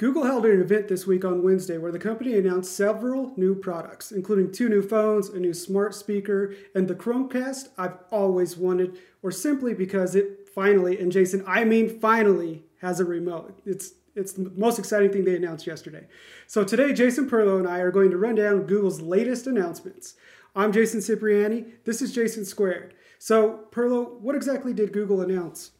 [0.00, 4.12] Google held an event this week on Wednesday where the company announced several new products,
[4.12, 9.30] including two new phones, a new smart speaker, and the Chromecast I've always wanted, or
[9.30, 13.60] simply because it finally, and Jason, I mean finally, has a remote.
[13.66, 16.06] It's it's the most exciting thing they announced yesterday.
[16.46, 20.14] So today, Jason Perlow and I are going to run down Google's latest announcements.
[20.56, 21.66] I'm Jason Cipriani.
[21.84, 22.94] This is Jason Squared.
[23.18, 25.72] So, Perlow, what exactly did Google announce?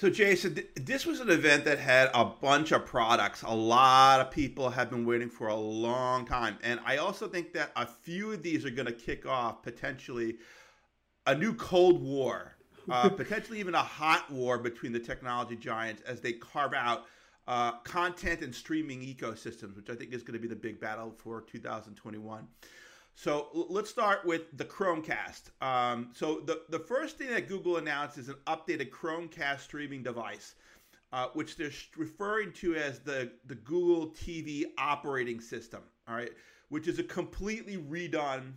[0.00, 3.42] So, Jason, this was an event that had a bunch of products.
[3.42, 6.56] A lot of people have been waiting for a long time.
[6.62, 10.38] And I also think that a few of these are going to kick off potentially
[11.26, 12.56] a new Cold War,
[12.88, 17.04] uh, potentially even a hot war between the technology giants as they carve out
[17.46, 21.14] uh, content and streaming ecosystems, which I think is going to be the big battle
[21.18, 22.48] for 2021.
[23.14, 25.50] So let's start with the Chromecast.
[25.60, 30.54] Um, so the, the first thing that Google announced is an updated Chromecast streaming device,
[31.12, 36.32] uh, which they're referring to as the, the Google TV operating system, all right,
[36.70, 38.52] which is a completely redone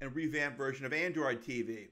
[0.00, 1.88] and revamped version of Android TV.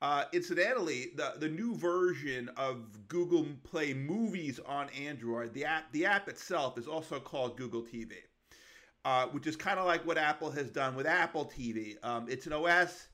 [0.00, 6.04] Uh, incidentally, the, the new version of Google Play Movies on Android, the app, the
[6.04, 8.12] app itself is also called Google TV
[9.08, 11.96] uh, which is kind of like what Apple has done with Apple TV.
[12.04, 13.08] Um, it's an OS,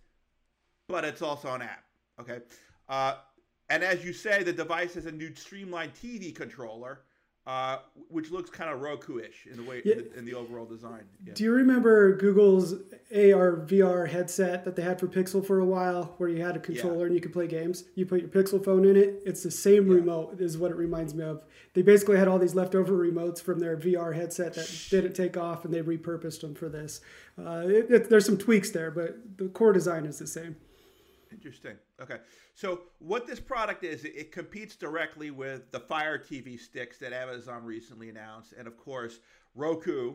[0.88, 1.84] but it's also an app.
[2.20, 2.40] Okay.
[2.88, 3.14] Uh,
[3.70, 7.02] and as you say, the device has a new streamlined TV controller
[7.46, 7.76] uh,
[8.08, 9.92] which looks kind of Roku-ish in the way yeah.
[9.92, 11.02] in, the, in, the, overall design.
[11.26, 11.34] Yeah.
[11.34, 12.72] Do you remember Google's
[13.12, 16.58] AR VR headset that they had for Pixel for a while, where you had a
[16.58, 17.06] controller yeah.
[17.06, 17.84] and you could play games?
[17.96, 19.22] You put your Pixel phone in it.
[19.26, 21.42] It's the same remote, is what it reminds me of.
[21.74, 25.66] They basically had all these leftover remotes from their VR headset that didn't take off,
[25.66, 27.02] and they repurposed them for this.
[27.38, 30.56] Uh, it, it, there's some tweaks there, but the core design is the same.
[31.34, 31.76] Interesting.
[32.00, 32.18] Okay.
[32.54, 37.64] So what this product is, it competes directly with the Fire TV sticks that Amazon
[37.64, 39.18] recently announced, and of course
[39.54, 40.14] Roku,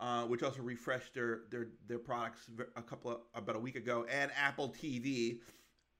[0.00, 4.06] uh, which also refreshed their their their products a couple of, about a week ago,
[4.10, 5.40] and Apple TV.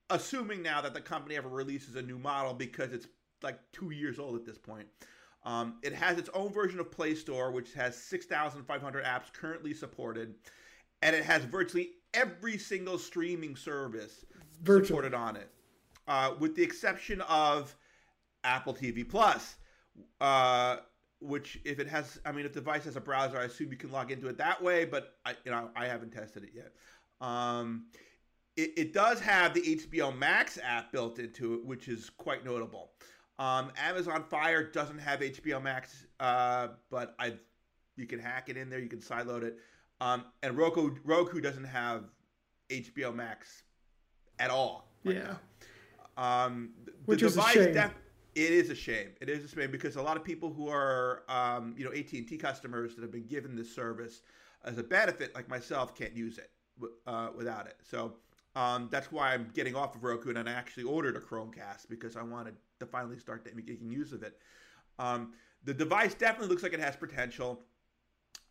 [0.09, 3.07] Assuming now that the company ever releases a new model because it's
[3.41, 4.87] like two years old at this point.
[5.45, 10.35] Um, it has its own version of Play Store, which has 6,500 apps currently supported,
[11.01, 14.25] and it has virtually every single streaming service
[14.63, 14.87] Virtual.
[14.87, 15.49] supported on it,
[16.07, 17.75] uh, with the exception of
[18.43, 19.55] Apple TV Plus,
[20.21, 20.77] uh,
[21.19, 23.77] which if it has, I mean, if the device has a browser, I assume you
[23.77, 24.85] can log into it that way.
[24.85, 26.73] But I, you know, I haven't tested it yet.
[27.21, 27.85] Um,
[28.55, 32.91] it, it, does have the HBO Max app built into it, which is quite notable.
[33.39, 37.33] Um, Amazon Fire doesn't have HBO Max, uh, but I,
[37.95, 38.79] you can hack it in there.
[38.79, 39.57] You can sideload it.
[40.01, 42.05] Um, and Roku Roku doesn't have
[42.69, 43.62] HBO Max
[44.43, 44.87] at all.
[45.03, 45.35] Right yeah.
[46.17, 46.45] Now.
[46.45, 46.69] Um,
[47.05, 47.73] Which is a shame.
[47.73, 47.95] Def-
[48.35, 49.09] it is a shame.
[49.21, 52.11] It is a shame because a lot of people who are, um, you know, AT
[52.13, 54.21] and T customers that have been given this service
[54.65, 56.49] as a benefit, like myself, can't use it
[57.05, 57.77] uh, without it.
[57.83, 58.13] So
[58.55, 62.15] um, that's why I'm getting off of Roku and I actually ordered a Chromecast because
[62.15, 64.37] I wanted to finally start making use of it.
[64.99, 65.33] Um,
[65.63, 67.61] the device definitely looks like it has potential.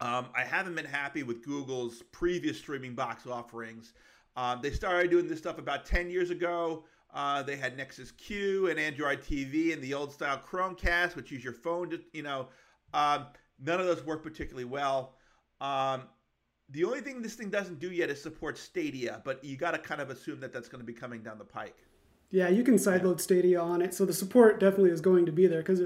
[0.01, 3.93] Um, I haven't been happy with Google's previous streaming box offerings.
[4.37, 6.85] Um, they started doing this stuff about 10 years ago.
[7.13, 11.45] Uh, they had Nexus Q and Android TV and the old style Chromecast, which use
[11.45, 12.49] your phone to, you know,
[12.95, 13.27] um,
[13.61, 15.15] none of those work particularly well.
[15.61, 16.05] Um,
[16.71, 19.79] the only thing this thing doesn't do yet is support Stadia, but you got to
[19.79, 21.77] kind of assume that that's going to be coming down the pike.
[22.31, 25.47] Yeah, you can sideload Stadia on it, so the support definitely is going to be
[25.47, 25.83] there because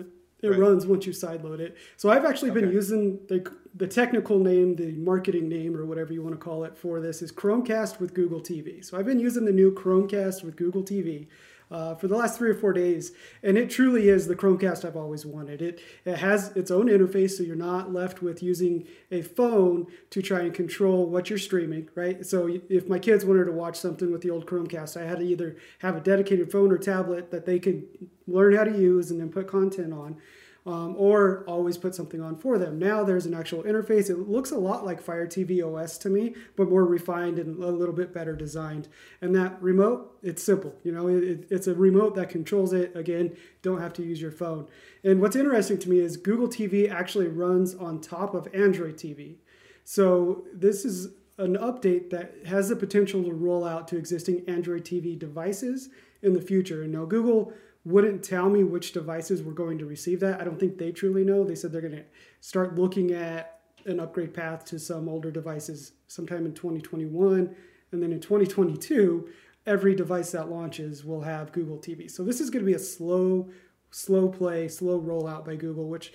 [0.47, 0.61] it right.
[0.61, 1.77] runs once you sideload it.
[1.97, 2.61] So I've actually okay.
[2.61, 6.65] been using the the technical name, the marketing name, or whatever you want to call
[6.65, 8.83] it for this is Chromecast with Google TV.
[8.85, 11.27] So I've been using the new Chromecast with Google TV
[11.71, 13.13] uh, for the last three or four days,
[13.43, 15.61] and it truly is the Chromecast I've always wanted.
[15.61, 20.23] It it has its own interface, so you're not left with using a phone to
[20.23, 22.25] try and control what you're streaming, right?
[22.25, 25.25] So if my kids wanted to watch something with the old Chromecast, I had to
[25.25, 27.85] either have a dedicated phone or tablet that they could
[28.29, 30.17] learn how to use and then put content on
[30.67, 32.79] um, or always put something on for them.
[32.79, 34.11] Now there's an actual interface.
[34.11, 37.71] It looks a lot like Fire TV OS to me, but more refined and a
[37.71, 38.89] little bit better designed.
[39.21, 40.75] And that remote, it's simple.
[40.83, 42.97] You know, it, it's a remote that controls it.
[42.97, 44.67] Again, don't have to use your phone.
[45.05, 49.37] And what's interesting to me is Google TV actually runs on top of Android TV.
[49.85, 54.85] So this is an update that has the potential to roll out to existing Android
[54.85, 55.91] TV devices
[56.23, 56.83] in the future.
[56.83, 57.53] And now Google
[57.87, 60.41] wouldn't tell me which devices were going to receive that.
[60.41, 61.45] I don't think they truly know.
[61.45, 62.05] They said they're going to
[62.41, 67.55] start looking at an upgrade path to some older devices sometime in 2021.
[67.93, 69.29] And then in 2022,
[69.67, 72.11] every device that launches will have Google TV.
[72.11, 73.51] So this is going to be a slow,
[73.93, 76.13] slow play, slow rollout by Google, which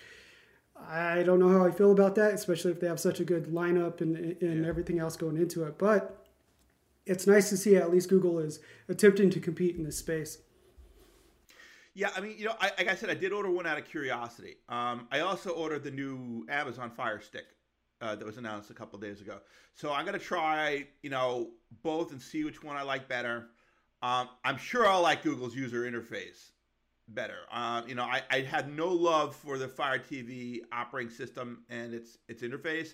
[0.75, 3.45] I don't know how I feel about that, especially if they have such a good
[3.45, 4.67] lineup and, and yeah.
[4.67, 5.77] everything else going into it.
[5.77, 6.25] But
[7.05, 8.59] it's nice to see at least Google is
[8.89, 10.39] attempting to compete in this space.
[11.93, 13.85] Yeah, I mean, you know, I, like I said, I did order one out of
[13.85, 14.55] curiosity.
[14.69, 17.45] Um, I also ordered the new Amazon Fire Stick
[17.99, 19.39] uh, that was announced a couple days ago.
[19.75, 21.51] So I'm gonna try, you know,
[21.83, 23.47] both and see which one I like better.
[24.01, 26.51] Um, I'm sure I'll like Google's user interface
[27.09, 27.39] better.
[27.51, 31.93] Uh, you know, I, I had no love for the Fire TV operating system and
[31.93, 32.93] its its interface,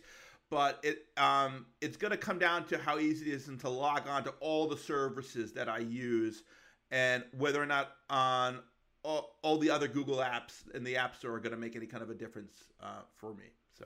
[0.50, 4.08] but it um, it's going to come down to how easy it is to log
[4.08, 6.44] on to all the services that I use,
[6.92, 8.60] and whether or not on
[9.08, 11.86] all, all the other Google apps in the App Store are going to make any
[11.86, 13.46] kind of a difference uh, for me.
[13.80, 13.86] So.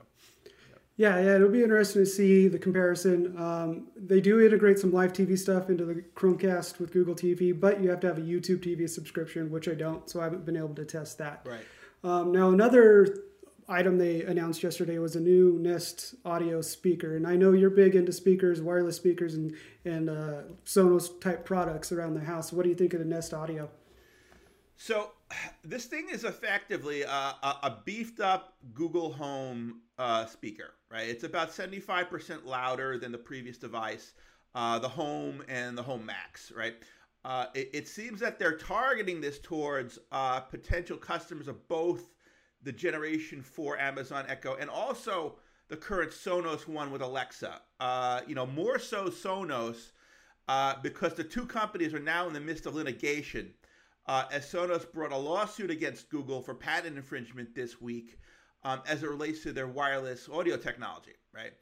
[0.97, 3.35] Yeah, yeah, it'll be interesting to see the comparison.
[3.37, 7.81] Um, they do integrate some live TV stuff into the Chromecast with Google TV, but
[7.81, 10.57] you have to have a YouTube TV subscription, which I don't, so I haven't been
[10.57, 11.45] able to test that.
[11.45, 11.65] Right.
[12.03, 13.23] Um, now, another
[13.69, 17.95] item they announced yesterday was a new Nest audio speaker, and I know you're big
[17.95, 22.51] into speakers, wireless speakers, and and uh, Sonos type products around the house.
[22.51, 23.69] What do you think of the Nest Audio?
[24.83, 25.11] So
[25.63, 31.07] this thing is effectively a, a, a beefed up Google Home uh, speaker, right?
[31.07, 34.13] It's about 75% louder than the previous device,
[34.55, 36.73] uh, the Home and the Home Max, right?
[37.23, 42.09] Uh, it, it, seems that they're targeting this towards uh, potential customers of both
[42.63, 45.35] the Generation 4 Amazon Echo and also
[45.67, 47.61] the current Sonos one with Alexa.
[47.79, 49.91] Uh, you know, more so Sonos
[50.47, 53.53] uh, because the two companies are now in the midst of litigation
[54.07, 58.17] uh, as Sonos brought a lawsuit against Google for patent infringement this week
[58.63, 61.53] um, as it relates to their wireless audio technology, right?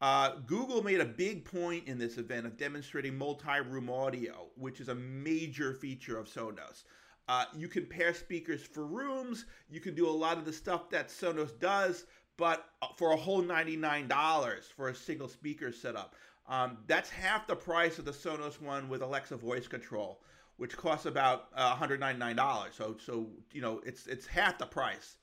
[0.00, 4.80] Uh, Google made a big point in this event of demonstrating multi room audio, which
[4.80, 6.84] is a major feature of Sonos.
[7.26, 10.88] Uh, you can pair speakers for rooms, you can do a lot of the stuff
[10.90, 12.06] that Sonos does,
[12.36, 16.14] but uh, for a whole $99 for a single speaker setup.
[16.48, 20.22] Um, that's half the price of the Sonos one with Alexa voice control
[20.58, 22.74] which costs about uh, $199.
[22.74, 25.16] So, so you know, it's it's half the price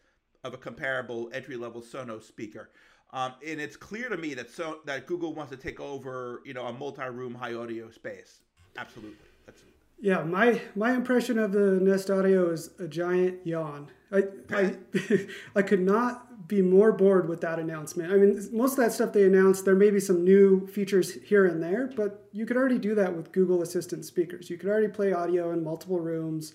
[0.44, 2.72] of a comparable entry level Sonos speaker.
[3.14, 6.54] Um, and it's clear to me that so that Google wants to take over, you
[6.54, 8.42] know, a multi-room high audio space.
[8.78, 9.18] Absolutely.
[9.46, 9.62] That's
[10.02, 13.90] yeah, my my impression of the Nest Audio is a giant yawn.
[14.12, 14.76] I I,
[15.56, 18.12] I could not be more bored with that announcement.
[18.12, 21.46] I mean, most of that stuff they announced, there may be some new features here
[21.46, 24.50] and there, but you could already do that with Google Assistant speakers.
[24.50, 26.54] You could already play audio in multiple rooms.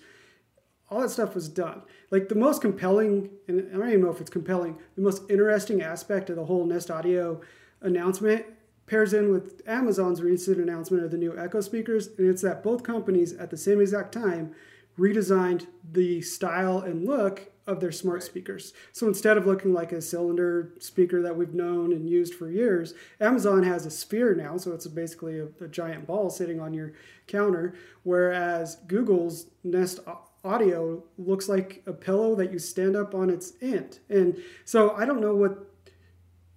[0.89, 1.81] All that stuff was done.
[2.09, 5.81] Like the most compelling, and I don't even know if it's compelling, the most interesting
[5.81, 7.41] aspect of the whole Nest Audio
[7.81, 8.45] announcement
[8.85, 12.83] pairs in with Amazon's recent announcement of the new Echo speakers, and it's that both
[12.83, 14.53] companies at the same exact time
[14.99, 18.23] redesigned the style and look of their smart right.
[18.23, 18.73] speakers.
[18.91, 22.93] So instead of looking like a cylinder speaker that we've known and used for years,
[23.19, 26.93] Amazon has a sphere now, so it's basically a, a giant ball sitting on your
[27.27, 29.99] counter, whereas Google's Nest
[30.43, 33.99] Audio looks like a pillow that you stand up on its end.
[34.09, 35.67] And so I don't know what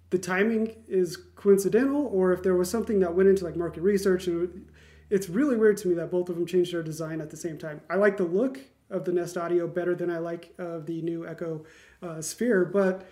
[0.09, 4.27] the timing is coincidental or if there was something that went into like market research
[4.27, 4.67] and
[5.09, 7.57] it's really weird to me that both of them changed their design at the same
[7.57, 7.81] time.
[7.89, 8.59] I like the look
[8.89, 11.65] of the Nest Audio better than I like of the new Echo
[12.01, 13.07] uh, Sphere, but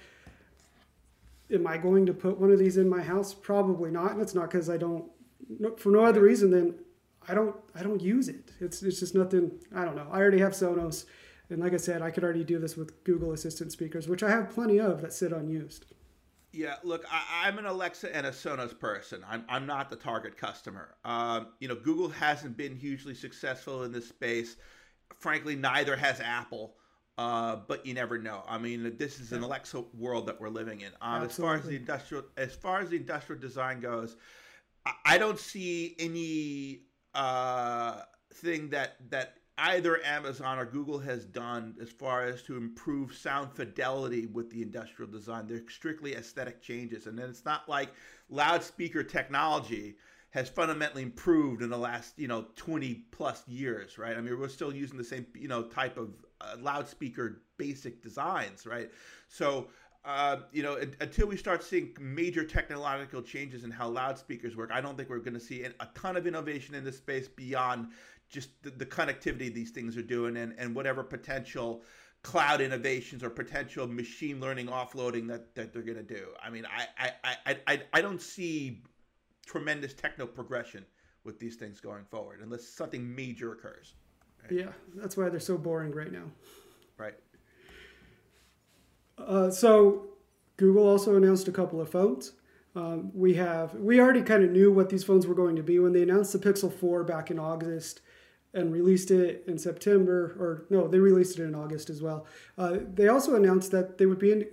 [1.51, 3.33] am I going to put one of these in my house?
[3.33, 5.05] Probably not, and it's not because I don't.
[5.77, 6.75] For no other reason than
[7.27, 7.55] I don't.
[7.75, 8.51] I don't use it.
[8.59, 9.51] It's it's just nothing.
[9.75, 10.07] I don't know.
[10.11, 11.05] I already have Sonos,
[11.49, 14.29] and like I said, I could already do this with Google Assistant speakers, which I
[14.29, 15.85] have plenty of that sit unused.
[16.53, 19.25] Yeah, look, I, am an Alexa and a Sonos person.
[19.27, 20.93] I'm, I'm not the target customer.
[21.03, 24.55] Um, you know, Google hasn't been hugely successful in this space.
[25.19, 26.75] Frankly, neither has Apple.
[27.15, 28.43] Uh, but you never know.
[28.47, 30.91] I mean, this is an Alexa world that we're living in.
[30.99, 34.15] Um, as far as the industrial, as far as the industrial design goes,
[34.83, 38.01] I, I don't see any uh,
[38.33, 43.51] thing that that either Amazon or Google has done as far as to improve sound
[43.53, 45.45] fidelity with the industrial design.
[45.47, 47.05] They're strictly aesthetic changes.
[47.05, 47.89] And then it's not like
[48.29, 49.95] loudspeaker technology
[50.33, 54.17] has fundamentally improved in the last, you know, 20 plus years, right?
[54.17, 56.09] I mean, we're still using the same, you know, type of
[56.41, 58.89] uh, loudspeaker basic designs, right?
[59.27, 59.67] So,
[60.03, 64.81] uh, you know, until we start seeing major technological changes in how loudspeakers work, I
[64.81, 67.89] don't think we're going to see a ton of innovation in this space beyond
[68.27, 71.83] just the, the connectivity these things are doing and, and whatever potential
[72.23, 76.29] cloud innovations or potential machine learning offloading that, that they're going to do.
[76.43, 78.81] I mean, I, I, I, I, I don't see
[79.45, 80.85] tremendous techno progression
[81.23, 83.95] with these things going forward unless something major occurs.
[84.43, 84.51] Right?
[84.51, 86.25] Yeah, that's why they're so boring right now.
[86.97, 87.15] Right.
[89.17, 90.07] Uh, so
[90.57, 92.33] Google also announced a couple of phones.
[92.75, 95.77] Um, we have we already kind of knew what these phones were going to be
[95.79, 98.01] when they announced the Pixel 4 back in August
[98.53, 102.25] and released it in September, or no, they released it in August as well.
[102.57, 104.45] Uh, they also announced that they would be in,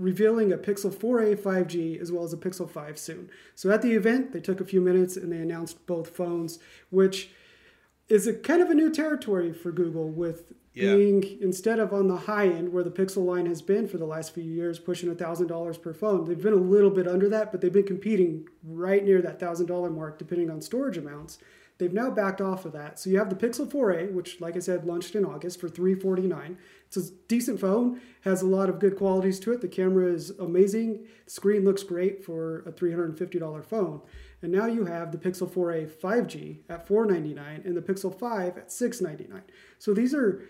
[0.00, 3.30] revealing a Pixel 4a 5G as well as a Pixel 5 soon.
[3.54, 7.30] So at the event, they took a few minutes and they announced both phones, which
[8.08, 10.94] is a kind of a new territory for Google with yeah.
[10.94, 14.06] being instead of on the high end where the Pixel line has been for the
[14.06, 16.24] last few years, pushing thousand dollars per phone.
[16.24, 19.66] They've been a little bit under that, but they've been competing right near that thousand
[19.66, 21.38] dollar mark, depending on storage amounts.
[21.80, 22.98] They've now backed off of that.
[22.98, 26.58] So you have the Pixel 4a, which, like I said, launched in August for 349.
[26.90, 29.60] It's a decent phone, has a lot of good qualities to it.
[29.60, 31.06] The camera is amazing.
[31.24, 34.00] The screen looks great for a $350 phone.
[34.42, 38.72] And now you have the Pixel 4a 5G at 499 and the Pixel 5 at
[38.72, 39.42] 699.
[39.78, 40.42] So these are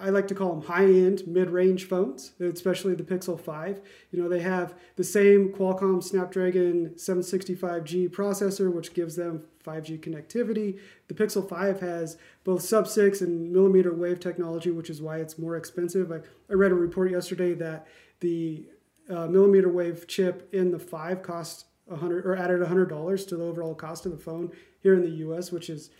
[0.00, 3.80] I like to call them high-end, mid-range phones, especially the Pixel 5.
[4.12, 10.78] You know, they have the same Qualcomm Snapdragon 765G processor, which gives them 5G connectivity.
[11.08, 15.56] The Pixel 5 has both sub-6 and millimeter wave technology, which is why it's more
[15.56, 16.12] expensive.
[16.12, 17.86] I, I read a report yesterday that
[18.20, 18.66] the
[19.10, 23.74] uh, millimeter wave chip in the 5 cost 100 or added $100 to the overall
[23.74, 25.90] cost of the phone here in the US, which is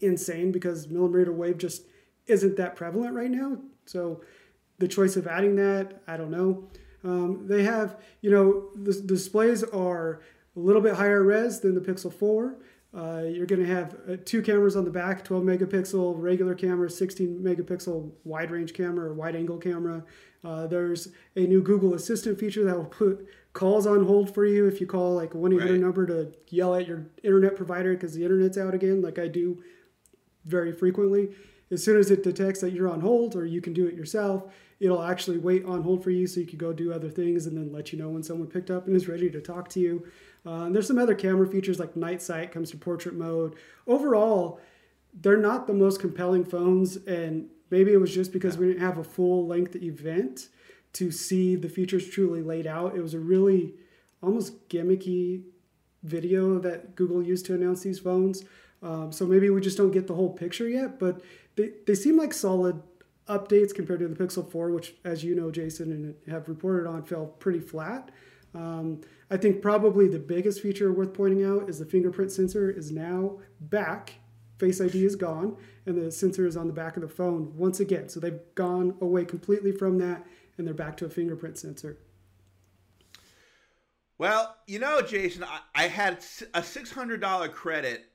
[0.00, 1.84] insane because millimeter wave just
[2.26, 3.58] isn't that prevalent right now.
[3.86, 4.22] So
[4.78, 6.64] the choice of adding that, I don't know.
[7.04, 10.20] Um, they have, you know, the, the, displays are
[10.56, 12.56] a little bit higher res than the Pixel 4.
[12.92, 16.90] Uh, you're going to have uh, two cameras on the back 12 megapixel regular camera,
[16.90, 20.02] 16 megapixel wide range camera or wide angle camera.
[20.44, 24.66] Uh, there's a new Google Assistant feature that will put calls on hold for you
[24.66, 25.80] if you call like a 1 800 right.
[25.80, 29.62] number to yell at your internet provider because the internet's out again, like I do
[30.44, 31.30] very frequently
[31.70, 34.52] as soon as it detects that you're on hold or you can do it yourself,
[34.80, 37.56] it'll actually wait on hold for you so you can go do other things and
[37.56, 40.06] then let you know when someone picked up and is ready to talk to you.
[40.44, 43.56] Uh, and there's some other camera features like night sight comes to portrait mode.
[43.86, 44.58] Overall,
[45.20, 48.98] they're not the most compelling phones, and maybe it was just because we didn't have
[48.98, 50.48] a full length event
[50.94, 52.96] to see the features truly laid out.
[52.96, 53.74] It was a really
[54.22, 55.42] almost gimmicky
[56.02, 58.44] video that Google used to announce these phones.
[58.82, 61.20] Um, so maybe we just don't get the whole picture yet, but
[61.56, 62.82] they, they seem like solid
[63.28, 67.04] updates compared to the Pixel 4, which, as you know, Jason, and have reported on,
[67.04, 68.10] fell pretty flat.
[68.54, 72.90] Um, I think probably the biggest feature worth pointing out is the fingerprint sensor is
[72.90, 74.14] now back.
[74.58, 75.56] Face ID is gone,
[75.86, 78.08] and the sensor is on the back of the phone once again.
[78.08, 80.26] So they've gone away completely from that,
[80.58, 81.96] and they're back to a fingerprint sensor.
[84.18, 86.18] Well, you know, Jason, I, I had
[86.52, 88.09] a $600 credit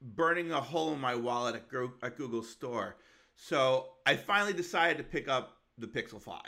[0.00, 1.64] burning a hole in my wallet at,
[2.02, 2.96] at Google Store.
[3.36, 6.40] So I finally decided to pick up the Pixel 5.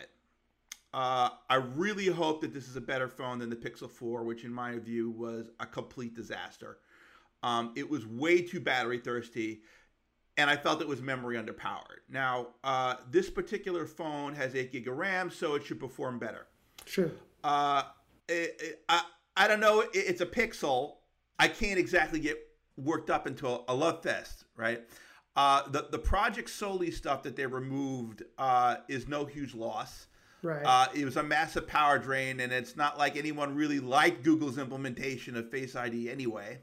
[0.92, 4.44] Uh, I really hope that this is a better phone than the Pixel 4, which
[4.44, 6.78] in my view was a complete disaster.
[7.42, 9.62] Um, it was way too battery thirsty,
[10.36, 12.00] and I felt it was memory underpowered.
[12.08, 16.48] Now, uh, this particular phone has 8 gig of RAM, so it should perform better.
[16.86, 17.12] Sure.
[17.44, 17.84] Uh,
[18.28, 19.04] it, it, I,
[19.36, 19.80] I don't know.
[19.80, 20.96] It, it's a Pixel.
[21.38, 22.38] I can't exactly get
[22.84, 24.82] worked up into a, a love fest, right?
[25.36, 30.06] Uh, the the Project Soli stuff that they removed uh, is no huge loss.
[30.42, 30.64] Right.
[30.64, 34.58] Uh, it was a massive power drain, and it's not like anyone really liked Google's
[34.58, 36.60] implementation of Face ID anyway.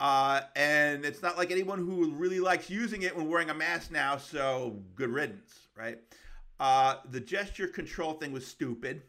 [0.00, 3.90] Uh, and it's not like anyone who really likes using it when wearing a mask
[3.90, 4.16] now.
[4.16, 5.98] So good riddance, right?
[6.58, 9.02] Uh, the gesture control thing was stupid.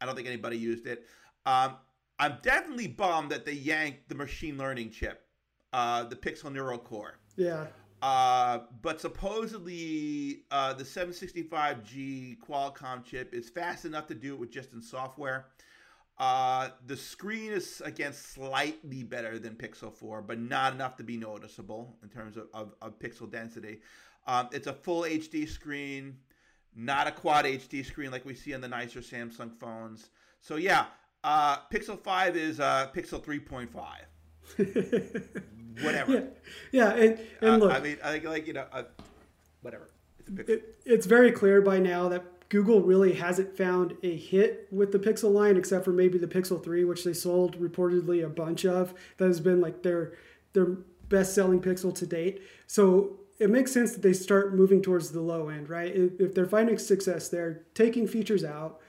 [0.00, 1.06] I don't think anybody used it.
[1.46, 1.76] Um,
[2.18, 5.26] I'm definitely bummed that they yanked the machine learning chip
[5.74, 7.18] uh, the Pixel Neural Core.
[7.36, 7.66] Yeah.
[8.00, 14.50] Uh, but supposedly uh, the 765G Qualcomm chip is fast enough to do it with
[14.50, 15.46] just in software.
[16.16, 21.16] Uh, the screen is again slightly better than Pixel 4, but not enough to be
[21.16, 23.80] noticeable in terms of, of, of pixel density.
[24.28, 26.18] Um, it's a full HD screen,
[26.76, 30.10] not a quad HD screen like we see on the nicer Samsung phones.
[30.40, 30.86] So yeah,
[31.24, 33.70] uh, Pixel 5 is uh, Pixel 3.5.
[35.82, 36.12] whatever.
[36.12, 36.20] Yeah,
[36.72, 38.84] yeah, and, and look, I mean, I think like you know, uh,
[39.62, 39.90] whatever.
[40.36, 44.92] It's, it, it's very clear by now that Google really hasn't found a hit with
[44.92, 48.64] the Pixel line, except for maybe the Pixel Three, which they sold reportedly a bunch
[48.64, 48.94] of.
[49.18, 50.14] That has been like their
[50.52, 50.66] their
[51.08, 52.42] best selling Pixel to date.
[52.66, 55.92] So it makes sense that they start moving towards the low end, right?
[55.94, 58.80] If they're finding success, they're taking features out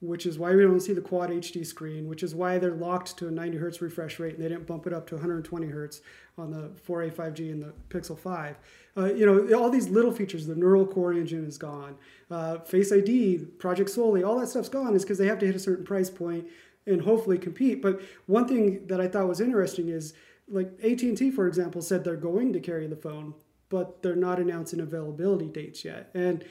[0.00, 3.18] which is why we don't see the quad HD screen, which is why they're locked
[3.18, 6.00] to a 90 hertz refresh rate and they didn't bump it up to 120 hertz
[6.38, 8.56] on the 4A 5G and the Pixel 5.
[8.96, 11.96] Uh, you know, all these little features, the neural core engine is gone.
[12.30, 15.54] Uh, Face ID, Project Soli, all that stuff's gone is because they have to hit
[15.54, 16.46] a certain price point
[16.86, 17.82] and hopefully compete.
[17.82, 20.14] But one thing that I thought was interesting is
[20.48, 23.34] like AT&T, for example, said they're going to carry the phone,
[23.68, 26.10] but they're not announcing availability dates yet.
[26.14, 26.44] And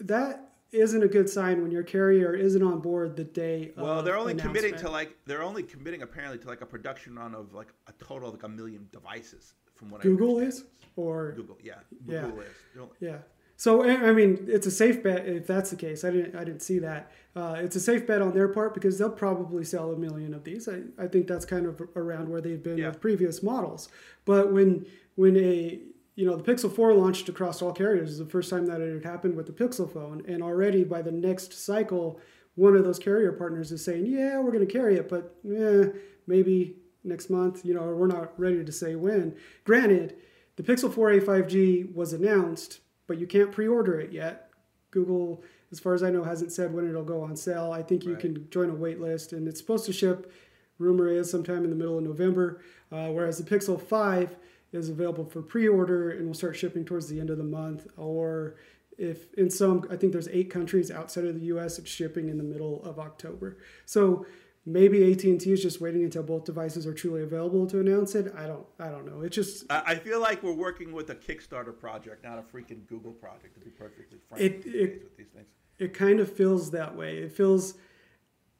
[0.00, 3.72] that isn't a good sign when your carrier isn't on board the day.
[3.76, 7.34] Well, they're only committing to like they're only committing apparently to like a production run
[7.34, 10.04] of like a total of like a million devices from what I.
[10.04, 10.64] Google is
[10.96, 11.74] or Google, yeah,
[12.06, 12.42] Google yeah.
[12.42, 12.88] is.
[13.00, 13.18] Yeah.
[13.56, 16.02] So I mean, it's a safe bet if that's the case.
[16.02, 17.12] I didn't I didn't see that.
[17.36, 20.44] Uh, it's a safe bet on their part because they'll probably sell a million of
[20.44, 20.66] these.
[20.66, 22.88] I, I think that's kind of around where they've been yeah.
[22.88, 23.90] with previous models.
[24.24, 24.86] But when
[25.16, 25.78] when a
[26.16, 28.10] you know, the Pixel 4 launched across all carriers.
[28.10, 30.22] It's the first time that it had happened with the Pixel phone.
[30.26, 32.20] And already by the next cycle,
[32.56, 35.88] one of those carrier partners is saying, yeah, we're going to carry it, but eh,
[36.26, 39.34] maybe next month, you know, we're not ready to say when.
[39.64, 40.16] Granted,
[40.56, 44.50] the Pixel 4a 5G was announced, but you can't pre order it yet.
[44.90, 47.72] Google, as far as I know, hasn't said when it'll go on sale.
[47.72, 48.20] I think you right.
[48.20, 50.32] can join a wait list, and it's supposed to ship,
[50.78, 52.60] rumor is, sometime in the middle of November.
[52.90, 54.36] Uh, whereas the Pixel 5,
[54.72, 57.86] is available for pre-order and will start shipping towards the end of the month.
[57.96, 58.56] Or
[59.00, 62.36] if in some i think there's eight countries outside of the us it's shipping in
[62.36, 63.56] the middle of october.
[63.86, 64.26] So
[64.66, 68.32] maybe at&t is just waiting until both devices are truly available to announce it.
[68.36, 69.22] I don't i don't know.
[69.22, 73.12] It just i feel like we're working with a kickstarter project not a freaking google
[73.12, 75.46] project to be perfectly frank it, it, with these things.
[75.78, 77.18] it kind of feels that way.
[77.18, 77.74] It feels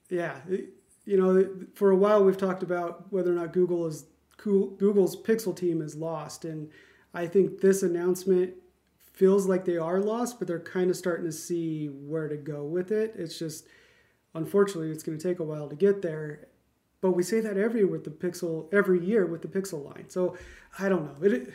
[0.09, 0.71] yeah it,
[1.05, 4.07] you know for a while we've talked about whether or not google is
[4.42, 6.44] Google's Pixel team is lost.
[6.44, 6.70] And
[7.12, 8.54] I think this announcement
[8.97, 12.64] feels like they are lost, but they're kind of starting to see where to go
[12.64, 13.14] with it.
[13.16, 13.66] It's just,
[14.35, 16.49] unfortunately, it's going to take a while to get there.
[17.00, 20.09] But we say that every with the Pixel every year with the Pixel line.
[20.09, 20.37] So
[20.78, 21.28] I don't know.
[21.28, 21.52] It,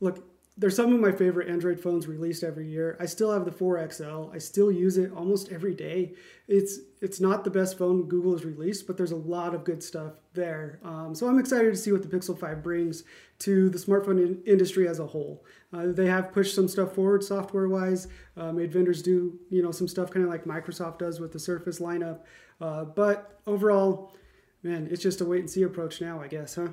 [0.00, 0.24] look,
[0.58, 2.96] there's some of my favorite Android phones released every year.
[2.98, 4.34] I still have the 4XL.
[4.34, 6.14] I still use it almost every day.
[6.48, 9.82] It's it's not the best phone Google has released, but there's a lot of good
[9.82, 10.80] stuff there.
[10.82, 13.04] Um, so I'm excited to see what the Pixel 5 brings
[13.40, 15.44] to the smartphone in- industry as a whole.
[15.74, 19.88] Uh, they have pushed some stuff forward software-wise, uh, made vendors do you know some
[19.88, 22.20] stuff kind of like Microsoft does with the Surface lineup.
[22.62, 24.14] Uh, but overall,
[24.62, 26.68] man, it's just a wait and see approach now, I guess, huh?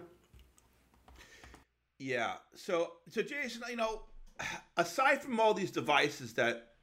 [2.04, 2.34] Yeah.
[2.54, 4.02] So, so Jason, you know,
[4.76, 6.74] aside from all these devices that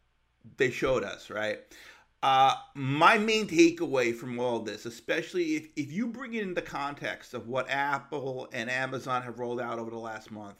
[0.56, 1.58] they showed us, right?
[2.22, 6.62] Uh, my main takeaway from all this, especially if, if you bring it in the
[6.62, 10.56] context of what Apple and Amazon have rolled out over the last month,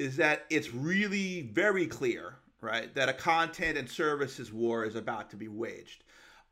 [0.00, 5.30] is that it's really very clear, right, that a content and services war is about
[5.30, 6.02] to be waged.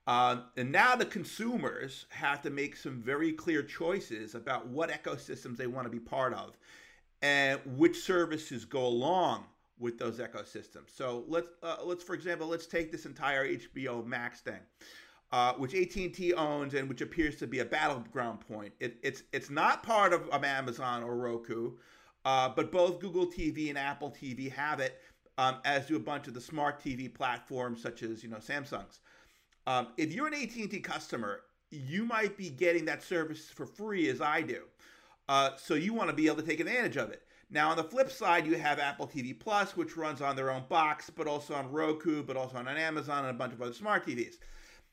[0.06, 5.56] Uh, and now the consumers have to make some very clear choices about what ecosystems
[5.56, 6.56] they want to be part of
[7.24, 9.46] and which services go along
[9.78, 10.94] with those ecosystems.
[10.94, 14.60] So let's uh, let's for example, let's take this entire HBO Max thing,
[15.32, 18.74] uh, which AT&T owns and which appears to be a battleground point.
[18.78, 21.72] It, it's it's not part of, Amazon or Roku,
[22.26, 25.00] uh, but both Google TV and Apple TV have it,
[25.38, 29.00] um, as do a bunch of the smart TV platforms such as you know Samsung's.
[29.66, 34.20] Um, if you're an AT&T customer, you might be getting that service for free as
[34.20, 34.64] I do.
[35.28, 37.22] Uh, so you want to be able to take advantage of it.
[37.50, 40.64] Now, on the flip side, you have Apple TV Plus, which runs on their own
[40.68, 44.06] box, but also on Roku, but also on Amazon and a bunch of other smart
[44.06, 44.36] TVs.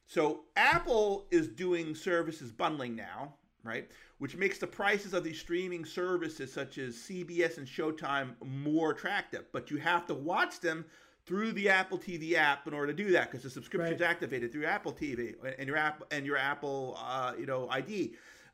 [0.05, 3.89] So Apple is doing services bundling now, right?
[4.17, 9.45] Which makes the prices of these streaming services such as CBS and Showtime more attractive.
[9.53, 10.85] But you have to watch them
[11.25, 14.09] through the Apple TV app in order to do that because the subscription's right.
[14.09, 18.13] activated through Apple TV and your app and your Apple, uh, you know, ID.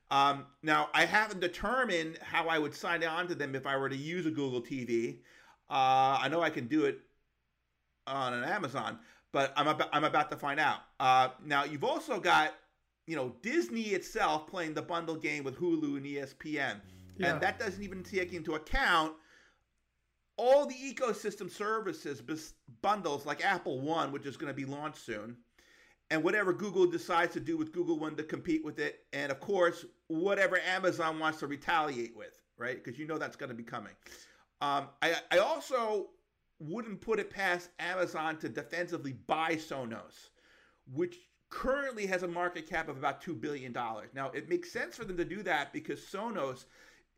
[0.09, 3.89] Um, now, I haven't determined how I would sign on to them if I were
[3.89, 5.19] to use a Google TV.
[5.69, 6.99] Uh, I know I can do it
[8.05, 8.99] on an Amazon,
[9.33, 10.79] but I'm about, I'm about to find out.
[10.99, 12.53] Uh, now, you've also got,
[13.05, 16.79] you know, Disney itself playing the bundle game with Hulu and ESPN.
[17.17, 17.31] Yeah.
[17.33, 19.13] And that doesn't even take into account
[20.37, 22.21] all the ecosystem services
[22.81, 25.35] bundles like Apple One, which is going to be launched soon
[26.09, 29.39] and whatever Google decides to do with Google One to compete with it, and of
[29.39, 32.81] course, whatever Amazon wants to retaliate with, right?
[32.81, 33.93] Because you know that's going to be coming.
[34.61, 36.07] Um, I, I also
[36.59, 40.29] wouldn't put it past Amazon to defensively buy Sonos,
[40.93, 41.17] which
[41.49, 43.71] currently has a market cap of about $2 billion.
[43.71, 46.65] Now, it makes sense for them to do that because Sonos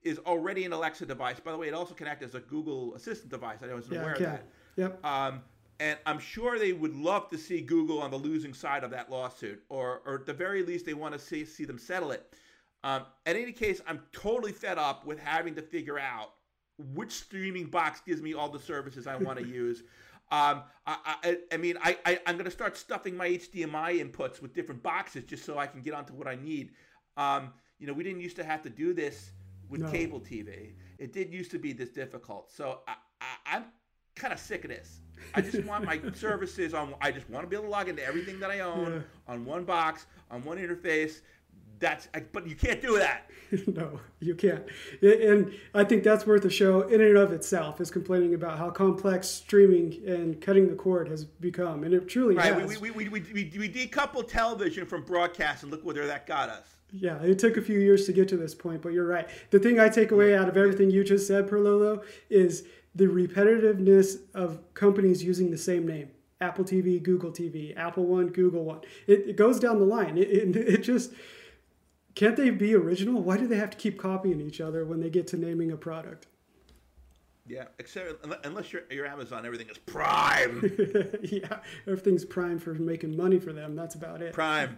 [0.04, 1.40] is already an Alexa device.
[1.40, 3.60] By the way, it also can connects as a Google Assistant device.
[3.64, 4.46] I wasn't yeah, aware of that.
[4.76, 5.06] Yep.
[5.06, 5.42] Um,
[5.80, 9.10] and I'm sure they would love to see Google on the losing side of that
[9.10, 12.34] lawsuit, or, or at the very least, they want to see, see them settle it.
[12.84, 16.32] Um, in any case, I'm totally fed up with having to figure out
[16.94, 19.84] which streaming box gives me all the services I want to use.
[20.32, 24.42] Um, I, I, I, mean, I, I, am going to start stuffing my HDMI inputs
[24.42, 26.72] with different boxes just so I can get onto what I need.
[27.18, 29.32] Um, you know, we didn't used to have to do this
[29.70, 29.90] with no.
[29.90, 30.74] cable TV.
[31.00, 32.52] It did used to be this difficult.
[32.52, 33.66] So I, I, I'm
[34.20, 35.00] kind of sick of this.
[35.34, 36.94] I just want my services on.
[37.02, 39.34] I just want to be able to log into everything that I own yeah.
[39.34, 41.22] on one box, on one interface.
[41.80, 43.30] That's, but you can't do that.
[43.68, 44.66] no, you can't.
[45.02, 47.80] And I think that's worth a show in and of itself.
[47.80, 52.36] Is complaining about how complex streaming and cutting the cord has become, and it truly
[52.36, 52.54] right.
[52.54, 52.80] has.
[52.82, 56.76] We, we, we, we, we decoupled television from broadcast, and look where that got us.
[56.92, 59.30] Yeah, it took a few years to get to this point, but you're right.
[59.52, 62.66] The thing I take away out of everything you just said, Perlolo, is
[63.00, 66.10] the repetitiveness of companies using the same name.
[66.42, 68.82] Apple TV, Google TV, Apple One, Google One.
[69.08, 70.18] It, it goes down the line.
[70.18, 71.12] It, it, it just
[72.16, 73.22] can't they be original?
[73.22, 75.78] Why do they have to keep copying each other when they get to naming a
[75.78, 76.28] product?
[77.48, 80.62] Yeah, except unless you're, you're Amazon, everything is prime.
[81.24, 83.76] yeah, everything's prime for making money for them.
[83.76, 84.34] That's about it.
[84.34, 84.78] Prime.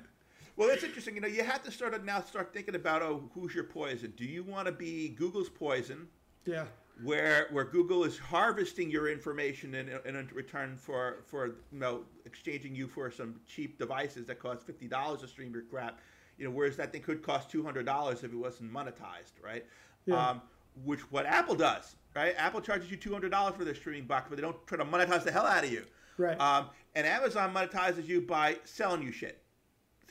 [0.56, 1.16] Well, that's interesting.
[1.16, 4.14] You know, you have to start now start thinking about oh, who's your poison?
[4.16, 6.08] Do you want to be Google's poison?
[6.46, 6.66] Yeah.
[7.04, 12.76] Where where Google is harvesting your information in, in return for for you know exchanging
[12.76, 16.00] you for some cheap devices that cost fifty dollars to stream your crap,
[16.38, 19.66] you know, whereas that thing could cost two hundred dollars if it wasn't monetized, right?
[20.06, 20.30] Yeah.
[20.30, 20.42] Um,
[20.86, 22.34] which what Apple does, right?
[22.38, 24.86] Apple charges you two hundred dollars for their streaming box, but they don't try to
[24.86, 25.86] monetize the hell out of you,
[26.18, 26.40] right?
[26.40, 29.42] Um, and Amazon monetizes you by selling you shit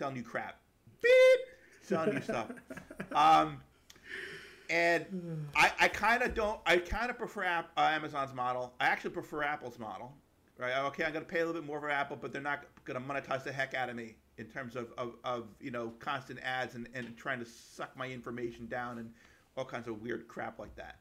[0.01, 0.59] selling you crap.
[1.03, 1.41] Beep,
[1.83, 2.49] selling you stuff.
[3.13, 3.61] Um,
[4.71, 6.61] and I, I kind of don't.
[6.65, 8.73] I kind of prefer App, uh, Amazon's model.
[8.81, 10.13] I actually prefer Apple's model.
[10.57, 10.77] Right?
[10.87, 13.01] Okay, I'm going to pay a little bit more for Apple, but they're not going
[13.01, 16.39] to monetize the heck out of me in terms of, of, of you know constant
[16.43, 19.11] ads and, and trying to suck my information down and
[19.57, 20.97] all kinds of weird crap like that.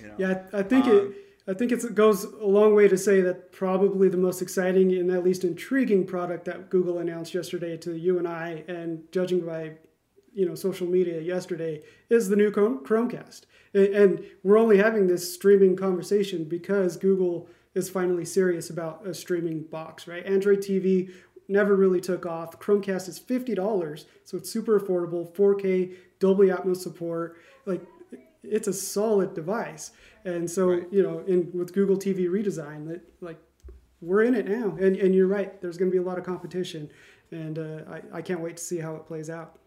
[0.00, 0.14] You know?
[0.18, 1.14] Yeah, I think um, it
[1.48, 5.10] I think it goes a long way to say that probably the most exciting and
[5.10, 9.78] at least intriguing product that Google announced yesterday to you and I, and judging by
[10.38, 13.42] you know social media yesterday, is the new Chromecast.
[13.74, 19.64] And we're only having this streaming conversation because Google is finally serious about a streaming
[19.64, 20.24] box, right?
[20.24, 21.10] Android TV
[21.48, 22.58] never really took off.
[22.60, 25.34] Chromecast is fifty dollars, so it's super affordable.
[25.34, 27.82] 4K, Dolby Atmos support, like
[28.44, 29.90] it's a solid device.
[30.24, 30.86] And so, right.
[30.92, 33.38] you know, in with Google TV redesign, that like
[34.00, 34.76] we're in it now.
[34.80, 35.60] And and you're right.
[35.60, 36.90] There's going to be a lot of competition,
[37.32, 39.58] and uh, I I can't wait to see how it plays out.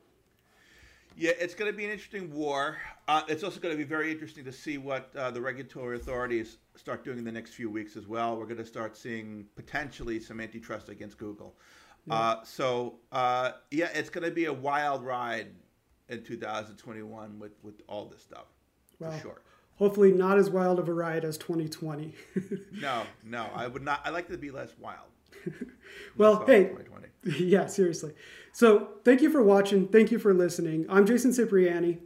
[1.21, 2.79] Yeah, it's going to be an interesting war.
[3.07, 6.57] Uh, it's also going to be very interesting to see what uh, the regulatory authorities
[6.75, 8.35] start doing in the next few weeks as well.
[8.35, 11.55] We're going to start seeing potentially some antitrust against Google.
[12.07, 12.15] Yeah.
[12.15, 15.49] Uh, so uh, yeah, it's going to be a wild ride
[16.09, 18.47] in 2021 with with all this stuff
[18.97, 19.41] well, for sure.
[19.77, 22.15] Hopefully, not as wild of a ride as 2020.
[22.81, 24.01] no, no, I would not.
[24.03, 25.09] I like to be less wild.
[26.17, 26.71] well, hey,
[27.39, 28.13] yeah, seriously.
[28.53, 29.87] So, thank you for watching.
[29.87, 30.85] Thank you for listening.
[30.89, 31.99] I'm Jason Cipriani.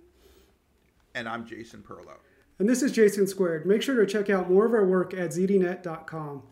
[1.13, 2.17] And I'm Jason Perlow.
[2.59, 3.65] And this is Jason Squared.
[3.65, 6.43] Make sure to check out more of our work at zdnet.com.